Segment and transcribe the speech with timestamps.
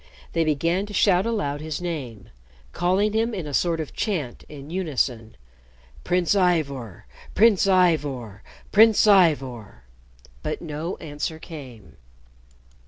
[0.33, 2.29] They began to shout aloud his name,
[2.71, 5.37] calling him in a sort of chant in unison,
[6.03, 8.41] "Prince Ivor Prince Ivor
[8.71, 9.83] Prince Ivor!"
[10.41, 11.97] But no answer came.